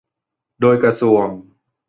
[0.61, 1.27] โดยกระทรวง